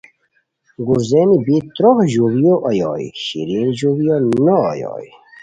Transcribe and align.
گورزینی 0.85 1.37
بی 1.45 1.55
تروق 1.75 1.97
ژوڑیو 2.13 2.53
اویوئے 2.67 3.07
شیرین 3.23 3.67
ژوڑیو 3.79 4.15
نو 4.45 4.55
اویوئے 4.71 5.09